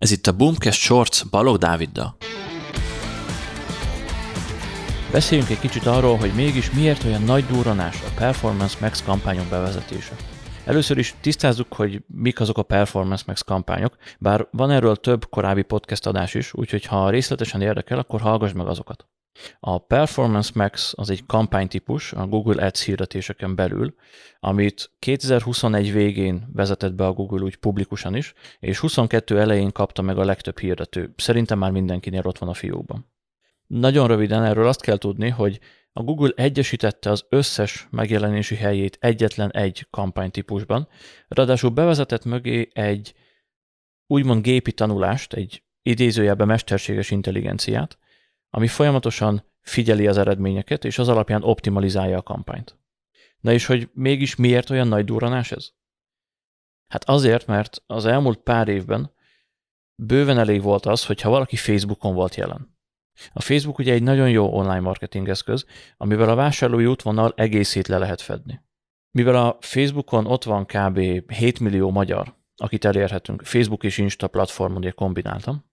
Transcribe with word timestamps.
Ez 0.00 0.10
itt 0.10 0.26
a 0.26 0.32
Boomcast 0.32 0.80
Shorts 0.80 1.30
Balog 1.30 1.56
Dáviddal. 1.56 2.16
Beszéljünk 5.12 5.50
egy 5.50 5.58
kicsit 5.58 5.86
arról, 5.86 6.16
hogy 6.16 6.34
mégis 6.34 6.70
miért 6.70 7.04
olyan 7.04 7.22
nagy 7.22 7.44
durranás 7.46 8.02
a 8.02 8.10
Performance 8.16 8.76
Max 8.80 9.02
kampányok 9.02 9.46
bevezetése. 9.46 10.16
Először 10.64 10.98
is 10.98 11.14
tisztázzuk, 11.20 11.72
hogy 11.72 12.02
mik 12.06 12.40
azok 12.40 12.58
a 12.58 12.62
Performance 12.62 13.24
Max 13.26 13.42
kampányok, 13.42 13.96
bár 14.18 14.48
van 14.50 14.70
erről 14.70 14.96
több 14.96 15.28
korábbi 15.28 15.62
podcast 15.62 16.06
adás 16.06 16.34
is, 16.34 16.54
úgyhogy 16.54 16.84
ha 16.84 17.10
részletesen 17.10 17.60
érdekel, 17.60 17.98
akkor 17.98 18.20
hallgass 18.20 18.52
meg 18.52 18.66
azokat. 18.66 19.06
A 19.60 19.78
Performance 19.78 20.50
Max 20.54 20.92
az 20.96 21.10
egy 21.10 21.26
kampánytípus 21.26 22.12
a 22.12 22.26
Google 22.26 22.66
Ads 22.66 22.84
hirdetéseken 22.84 23.54
belül, 23.54 23.94
amit 24.40 24.92
2021 24.98 25.92
végén 25.92 26.48
vezetett 26.52 26.94
be 26.94 27.06
a 27.06 27.12
Google 27.12 27.42
úgy 27.42 27.56
publikusan 27.56 28.14
is, 28.16 28.32
és 28.58 28.78
22 28.78 29.40
elején 29.40 29.72
kapta 29.72 30.02
meg 30.02 30.18
a 30.18 30.24
legtöbb 30.24 30.58
hirdető. 30.58 31.14
Szerintem 31.16 31.58
már 31.58 31.70
mindenkinél 31.70 32.22
ott 32.24 32.38
van 32.38 32.48
a 32.48 32.54
fiókban. 32.54 33.12
Nagyon 33.66 34.06
röviden 34.06 34.44
erről 34.44 34.66
azt 34.66 34.82
kell 34.82 34.96
tudni, 34.96 35.28
hogy 35.28 35.60
a 35.92 36.02
Google 36.02 36.32
egyesítette 36.36 37.10
az 37.10 37.24
összes 37.28 37.86
megjelenési 37.90 38.54
helyét 38.54 38.96
egyetlen 39.00 39.50
egy 39.50 39.86
kampánytípusban, 39.90 40.88
ráadásul 41.28 41.70
bevezetett 41.70 42.24
mögé 42.24 42.68
egy 42.72 43.14
úgymond 44.06 44.42
gépi 44.42 44.72
tanulást, 44.72 45.32
egy 45.32 45.62
idézőjelben 45.82 46.46
mesterséges 46.46 47.10
intelligenciát, 47.10 47.98
ami 48.50 48.66
folyamatosan 48.66 49.44
figyeli 49.60 50.06
az 50.06 50.18
eredményeket, 50.18 50.84
és 50.84 50.98
az 50.98 51.08
alapján 51.08 51.42
optimalizálja 51.42 52.18
a 52.18 52.22
kampányt. 52.22 52.78
Na 53.40 53.52
és 53.52 53.66
hogy 53.66 53.90
mégis 53.92 54.36
miért 54.36 54.70
olyan 54.70 54.88
nagy 54.88 55.04
durranás 55.04 55.52
ez? 55.52 55.70
Hát 56.88 57.04
azért, 57.04 57.46
mert 57.46 57.82
az 57.86 58.06
elmúlt 58.06 58.38
pár 58.38 58.68
évben 58.68 59.12
bőven 59.94 60.38
elég 60.38 60.62
volt 60.62 60.86
az, 60.86 61.06
hogyha 61.06 61.30
valaki 61.30 61.56
Facebookon 61.56 62.14
volt 62.14 62.34
jelen. 62.34 62.78
A 63.32 63.40
Facebook 63.40 63.78
ugye 63.78 63.92
egy 63.92 64.02
nagyon 64.02 64.30
jó 64.30 64.52
online 64.52 64.80
marketing 64.80 65.28
eszköz, 65.28 65.66
amivel 65.96 66.28
a 66.28 66.34
vásárlói 66.34 66.86
útvonal 66.86 67.32
egészét 67.36 67.88
le 67.88 67.98
lehet 67.98 68.20
fedni. 68.20 68.60
Mivel 69.10 69.46
a 69.46 69.56
Facebookon 69.60 70.26
ott 70.26 70.44
van 70.44 70.66
kb. 70.66 70.98
7 71.32 71.60
millió 71.60 71.90
magyar, 71.90 72.34
akit 72.56 72.84
elérhetünk, 72.84 73.42
Facebook 73.42 73.84
és 73.84 73.98
Insta 73.98 74.28
platformon 74.28 74.76
ugye 74.76 74.90
kombináltam, 74.90 75.69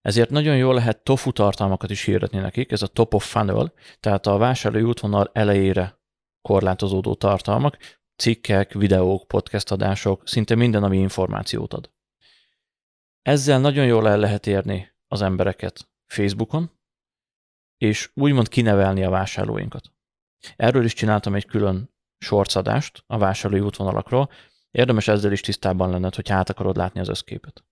ezért 0.00 0.30
nagyon 0.30 0.56
jól 0.56 0.74
lehet 0.74 1.04
tofu 1.04 1.32
tartalmakat 1.32 1.90
is 1.90 2.04
hirdetni 2.04 2.38
nekik, 2.38 2.72
ez 2.72 2.82
a 2.82 2.86
top 2.86 3.14
of 3.14 3.30
funnel, 3.30 3.72
tehát 4.00 4.26
a 4.26 4.36
vásárlói 4.36 4.82
útvonal 4.82 5.30
elejére 5.32 5.98
korlátozódó 6.42 7.14
tartalmak, 7.14 7.78
cikkek, 8.16 8.72
videók, 8.72 9.28
podcast 9.28 9.70
adások, 9.70 10.28
szinte 10.28 10.54
minden, 10.54 10.82
ami 10.82 10.98
információt 10.98 11.74
ad. 11.74 11.90
Ezzel 13.22 13.60
nagyon 13.60 13.86
jól 13.86 14.08
el 14.08 14.18
lehet 14.18 14.46
érni 14.46 14.92
az 15.08 15.22
embereket 15.22 15.88
Facebookon, 16.06 16.70
és 17.76 18.10
úgymond 18.14 18.48
kinevelni 18.48 19.04
a 19.04 19.10
vásárlóinkat. 19.10 19.92
Erről 20.56 20.84
is 20.84 20.92
csináltam 20.92 21.34
egy 21.34 21.46
külön 21.46 21.94
sorcadást 22.18 23.04
a 23.06 23.18
vásárlói 23.18 23.60
útvonalakról, 23.60 24.30
érdemes 24.70 25.08
ezzel 25.08 25.32
is 25.32 25.40
tisztában 25.40 25.90
lenned, 25.90 26.14
hogy 26.14 26.30
át 26.30 26.50
akarod 26.50 26.76
látni 26.76 27.00
az 27.00 27.08
összképet. 27.08 27.64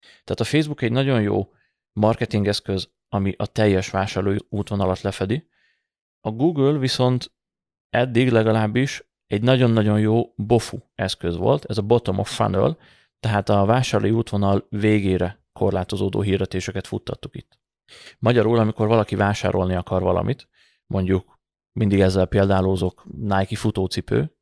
Tehát 0.00 0.40
a 0.40 0.44
Facebook 0.44 0.82
egy 0.82 0.92
nagyon 0.92 1.22
jó 1.22 1.52
marketingeszköz, 1.98 2.88
ami 3.08 3.34
a 3.36 3.46
teljes 3.46 3.90
vásárlói 3.90 4.36
útvonalat 4.48 5.00
lefedi. 5.00 5.48
A 6.20 6.30
Google 6.30 6.78
viszont 6.78 7.32
eddig 7.90 8.30
legalábbis 8.30 9.02
egy 9.26 9.42
nagyon-nagyon 9.42 10.00
jó 10.00 10.32
bofu 10.36 10.78
eszköz 10.94 11.36
volt, 11.36 11.64
ez 11.64 11.78
a 11.78 11.82
bottom 11.82 12.18
of 12.18 12.34
funnel, 12.34 12.78
tehát 13.20 13.48
a 13.48 13.64
vásárlói 13.64 14.10
útvonal 14.10 14.66
végére 14.68 15.42
korlátozódó 15.52 16.20
hirdetéseket 16.20 16.86
futtattuk 16.86 17.36
itt. 17.36 17.58
Magyarul, 18.18 18.58
amikor 18.58 18.86
valaki 18.86 19.14
vásárolni 19.14 19.74
akar 19.74 20.02
valamit, 20.02 20.48
mondjuk 20.86 21.38
mindig 21.72 22.00
ezzel 22.00 22.26
példálózok 22.26 23.06
Nike 23.18 23.56
futócipő, 23.56 24.36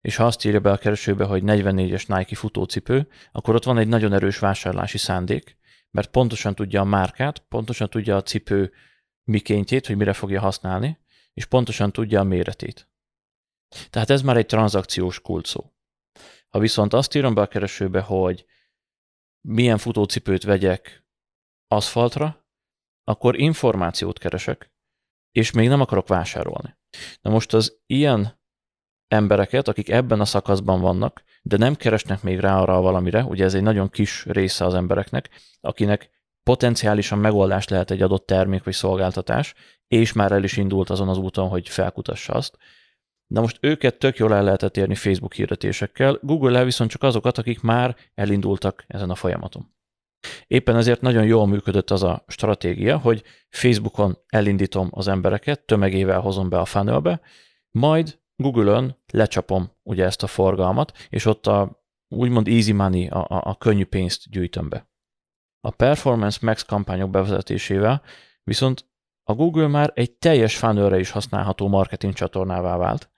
és 0.00 0.16
ha 0.16 0.24
azt 0.24 0.44
írja 0.44 0.60
be 0.60 0.70
a 0.70 0.76
keresőbe, 0.76 1.24
hogy 1.24 1.42
44-es 1.46 2.16
Nike 2.16 2.34
futócipő, 2.36 3.08
akkor 3.32 3.54
ott 3.54 3.64
van 3.64 3.78
egy 3.78 3.88
nagyon 3.88 4.12
erős 4.12 4.38
vásárlási 4.38 4.98
szándék, 4.98 5.56
mert 5.90 6.10
pontosan 6.10 6.54
tudja 6.54 6.80
a 6.80 6.84
márkát, 6.84 7.38
pontosan 7.38 7.90
tudja 7.90 8.16
a 8.16 8.22
cipő 8.22 8.72
mikéntjét, 9.24 9.86
hogy 9.86 9.96
mire 9.96 10.12
fogja 10.12 10.40
használni, 10.40 10.98
és 11.32 11.46
pontosan 11.46 11.92
tudja 11.92 12.20
a 12.20 12.24
méretét. 12.24 12.88
Tehát 13.90 14.10
ez 14.10 14.22
már 14.22 14.36
egy 14.36 14.46
tranzakciós 14.46 15.20
kulcsszó. 15.20 15.72
Ha 16.48 16.58
viszont 16.58 16.92
azt 16.92 17.14
írom 17.14 17.34
be 17.34 17.40
a 17.40 17.46
keresőbe, 17.46 18.00
hogy 18.00 18.46
milyen 19.40 19.78
futócipőt 19.78 20.42
vegyek 20.42 21.06
aszfaltra, 21.66 22.46
akkor 23.04 23.38
információt 23.38 24.18
keresek, 24.18 24.72
és 25.30 25.50
még 25.50 25.68
nem 25.68 25.80
akarok 25.80 26.08
vásárolni. 26.08 26.76
Na 27.20 27.30
most 27.30 27.52
az 27.54 27.80
ilyen 27.86 28.37
embereket, 29.08 29.68
akik 29.68 29.90
ebben 29.90 30.20
a 30.20 30.24
szakaszban 30.24 30.80
vannak, 30.80 31.22
de 31.42 31.56
nem 31.56 31.74
keresnek 31.74 32.22
még 32.22 32.38
rá 32.38 32.60
arra 32.60 32.80
valamire, 32.80 33.24
ugye 33.24 33.44
ez 33.44 33.54
egy 33.54 33.62
nagyon 33.62 33.90
kis 33.90 34.24
része 34.24 34.64
az 34.64 34.74
embereknek, 34.74 35.28
akinek 35.60 36.10
potenciálisan 36.42 37.18
megoldás 37.18 37.68
lehet 37.68 37.90
egy 37.90 38.02
adott 38.02 38.26
termék 38.26 38.64
vagy 38.64 38.74
szolgáltatás, 38.74 39.54
és 39.88 40.12
már 40.12 40.32
el 40.32 40.44
is 40.44 40.56
indult 40.56 40.90
azon 40.90 41.08
az 41.08 41.18
úton, 41.18 41.48
hogy 41.48 41.68
felkutassa 41.68 42.32
azt. 42.32 42.56
Na 43.26 43.40
most 43.40 43.58
őket 43.60 43.98
tök 43.98 44.16
jól 44.16 44.34
el 44.34 44.44
lehetett 44.44 44.76
érni 44.76 44.94
Facebook 44.94 45.34
hirdetésekkel, 45.34 46.18
Google-el 46.22 46.64
viszont 46.64 46.90
csak 46.90 47.02
azokat, 47.02 47.38
akik 47.38 47.60
már 47.60 47.96
elindultak 48.14 48.84
ezen 48.86 49.10
a 49.10 49.14
folyamaton. 49.14 49.76
Éppen 50.46 50.76
ezért 50.76 51.00
nagyon 51.00 51.24
jól 51.24 51.46
működött 51.46 51.90
az 51.90 52.02
a 52.02 52.24
stratégia, 52.26 52.98
hogy 52.98 53.22
Facebookon 53.48 54.18
elindítom 54.26 54.88
az 54.90 55.08
embereket, 55.08 55.60
tömegével 55.60 56.20
hozom 56.20 56.48
be 56.48 56.58
a 56.58 56.64
funnelbe, 56.64 57.20
majd 57.70 58.18
Google-ön 58.42 58.96
lecsapom 59.12 59.70
ugye 59.82 60.04
ezt 60.04 60.22
a 60.22 60.26
forgalmat, 60.26 60.92
és 61.08 61.24
ott 61.24 61.46
a 61.46 61.84
úgymond 62.08 62.48
easy 62.48 62.72
money, 62.72 63.08
a, 63.08 63.18
a, 63.18 63.42
a 63.44 63.56
könnyű 63.56 63.84
pénzt 63.84 64.30
gyűjtöm 64.30 64.68
be. 64.68 64.88
A 65.60 65.70
Performance 65.70 66.38
Max 66.42 66.62
kampányok 66.62 67.10
bevezetésével 67.10 68.02
viszont 68.42 68.86
a 69.22 69.34
Google 69.34 69.66
már 69.66 69.92
egy 69.94 70.12
teljes 70.12 70.56
funnelre 70.56 70.98
is 70.98 71.10
használható 71.10 71.68
marketing 71.68 72.12
csatornává 72.12 72.76
vált, 72.76 73.10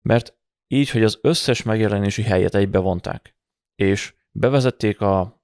mert 0.00 0.36
így, 0.66 0.90
hogy 0.90 1.02
az 1.02 1.18
összes 1.22 1.62
megjelenési 1.62 2.22
helyet 2.22 2.54
egybe 2.54 2.78
vonták, 2.78 3.36
és 3.74 4.14
bevezették 4.30 5.00
a 5.00 5.42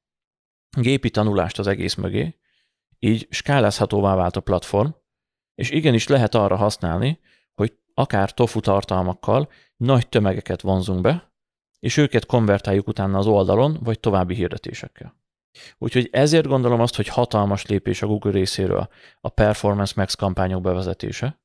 gépi 0.79 1.11
tanulást 1.11 1.59
az 1.59 1.67
egész 1.67 1.95
mögé, 1.95 2.39
így 2.99 3.27
skálázhatóvá 3.31 4.15
vált 4.15 4.37
a 4.37 4.41
platform, 4.41 4.91
és 5.55 5.71
igenis 5.71 6.07
lehet 6.07 6.35
arra 6.35 6.57
használni, 6.57 7.21
akár 7.99 8.35
tofu 8.35 8.61
tartalmakkal 8.61 9.49
nagy 9.77 10.09
tömegeket 10.09 10.61
vonzunk 10.61 11.01
be, 11.01 11.33
és 11.79 11.97
őket 11.97 12.27
konvertáljuk 12.27 12.89
utána 12.89 13.19
az 13.19 13.27
oldalon, 13.27 13.79
vagy 13.83 14.01
további 14.01 14.35
hirdetésekkel. 14.35 15.17
Úgyhogy 15.79 16.09
ezért 16.13 16.47
gondolom 16.47 16.81
azt, 16.81 16.97
hogy 16.97 17.09
hatalmas 17.09 17.67
lépés 17.67 18.03
a 18.03 18.07
Google 18.07 18.31
részéről 18.31 18.89
a 19.21 19.29
Performance 19.29 19.93
Max 19.97 20.15
kampányok 20.15 20.63
bevezetése, 20.63 21.41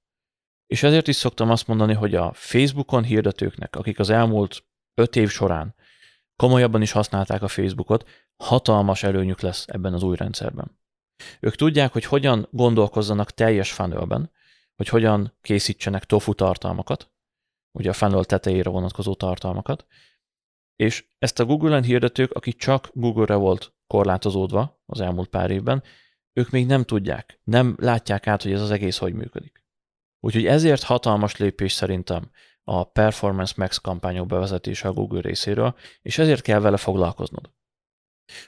és 0.67 0.83
ezért 0.83 1.07
is 1.07 1.15
szoktam 1.15 1.49
azt 1.49 1.67
mondani, 1.67 1.93
hogy 1.93 2.15
a 2.15 2.31
Facebookon 2.33 3.03
hirdetőknek, 3.03 3.75
akik 3.75 3.99
az 3.99 4.09
elmúlt 4.09 4.63
öt 4.93 5.15
év 5.15 5.29
során 5.29 5.75
komolyabban 6.35 6.81
is 6.81 6.91
használták 6.91 7.41
a 7.41 7.47
Facebookot, 7.47 8.09
hatalmas 8.37 9.03
előnyük 9.03 9.41
lesz 9.41 9.65
ebben 9.67 9.93
az 9.93 10.03
új 10.03 10.15
rendszerben. 10.15 10.79
Ők 11.39 11.55
tudják, 11.55 11.93
hogy 11.93 12.05
hogyan 12.05 12.47
gondolkozzanak 12.51 13.31
teljes 13.31 13.71
funnelben, 13.71 14.31
hogy 14.75 14.88
hogyan 14.88 15.38
készítsenek 15.41 16.06
tofu 16.06 16.34
tartalmakat, 16.34 17.11
ugye 17.72 17.89
a 17.89 17.94
funnel 17.94 18.23
tetejére 18.23 18.69
vonatkozó 18.69 19.16
tartalmakat, 19.16 19.85
és 20.75 21.06
ezt 21.19 21.39
a 21.39 21.45
Google-en 21.45 21.84
hirdetők, 21.84 22.31
akik 22.31 22.57
csak 22.57 22.89
Google-re 22.94 23.35
volt 23.35 23.73
korlátozódva 23.88 24.81
az 24.85 25.00
elmúlt 25.00 25.29
pár 25.29 25.51
évben, 25.51 25.83
ők 26.33 26.50
még 26.50 26.65
nem 26.65 26.83
tudják, 26.83 27.39
nem 27.44 27.75
látják 27.80 28.27
át, 28.27 28.44
hogy 28.44 28.51
ez 28.51 28.62
az 28.62 28.71
egész 28.71 28.97
hogy 28.97 29.13
működik. 29.13 29.63
Úgyhogy 30.19 30.45
ezért 30.45 30.83
hatalmas 30.83 31.38
lépés 31.38 31.74
szerintem 31.74 32.31
a 32.63 32.83
Performance 32.83 33.53
Max 33.57 33.77
kampányok 33.77 34.27
bevezetése 34.27 34.88
a 34.88 34.94
Google 34.94 35.21
részéről, 35.21 35.75
és 36.01 36.18
ezért 36.18 36.42
kell 36.42 36.59
vele 36.59 36.77
foglalkoznod. 36.77 37.51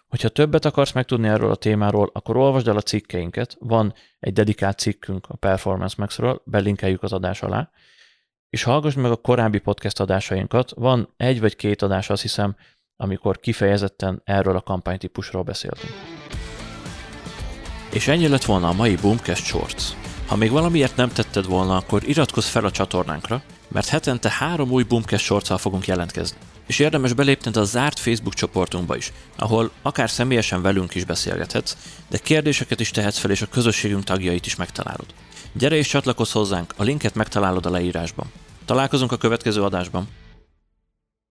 Hogyha 0.07 0.29
többet 0.29 0.65
akarsz 0.65 0.91
megtudni 0.91 1.27
erről 1.27 1.51
a 1.51 1.55
témáról, 1.55 2.09
akkor 2.13 2.37
olvasd 2.37 2.67
el 2.67 2.77
a 2.77 2.81
cikkeinket. 2.81 3.55
Van 3.59 3.93
egy 4.19 4.33
dedikált 4.33 4.79
cikkünk 4.79 5.25
a 5.29 5.35
Performance 5.35 5.95
Max-ről, 5.97 6.41
belinkeljük 6.45 7.03
az 7.03 7.13
adás 7.13 7.41
alá, 7.41 7.71
és 8.49 8.63
hallgass 8.63 8.93
meg 8.93 9.11
a 9.11 9.15
korábbi 9.15 9.59
podcast 9.59 9.99
adásainkat. 9.99 10.71
Van 10.75 11.13
egy 11.17 11.39
vagy 11.39 11.55
két 11.55 11.81
adás, 11.81 12.09
azt 12.09 12.21
hiszem, 12.21 12.55
amikor 12.95 13.39
kifejezetten 13.39 14.21
erről 14.23 14.55
a 14.55 14.61
kampánytípusról 14.61 15.43
beszéltünk. 15.43 15.93
És 17.93 18.07
ennyi 18.07 18.27
lett 18.27 18.43
volna 18.43 18.67
a 18.67 18.73
mai 18.73 18.95
Boomcast 18.95 19.45
Shorts. 19.45 19.83
Ha 20.27 20.35
még 20.35 20.51
valamiért 20.51 20.95
nem 20.95 21.09
tetted 21.09 21.45
volna, 21.45 21.75
akkor 21.75 22.03
iratkozz 22.03 22.47
fel 22.47 22.65
a 22.65 22.71
csatornánkra, 22.71 23.43
mert 23.67 23.87
hetente 23.87 24.29
három 24.29 24.71
új 24.71 24.83
Boomcast 24.83 25.23
shorts 25.23 25.53
fogunk 25.53 25.87
jelentkezni. 25.87 26.37
És 26.67 26.79
érdemes 26.79 27.13
belépned 27.13 27.57
a 27.57 27.63
zárt 27.63 27.99
Facebook 27.99 28.33
csoportunkba 28.33 28.95
is, 28.95 29.11
ahol 29.35 29.71
akár 29.81 30.09
személyesen 30.09 30.61
velünk 30.61 30.95
is 30.95 31.03
beszélgethetsz, 31.03 31.77
de 32.09 32.17
kérdéseket 32.17 32.79
is 32.79 32.91
tehetsz 32.91 33.17
fel, 33.17 33.31
és 33.31 33.41
a 33.41 33.47
közösségünk 33.47 34.03
tagjait 34.03 34.45
is 34.45 34.55
megtalálod. 34.55 35.05
Gyere 35.53 35.75
és 35.75 35.87
csatlakozz 35.87 36.31
hozzánk, 36.31 36.73
a 36.77 36.83
linket 36.83 37.15
megtalálod 37.15 37.65
a 37.65 37.69
leírásban. 37.69 38.31
Találkozunk 38.65 39.11
a 39.11 39.17
következő 39.17 39.63
adásban. 39.63 40.07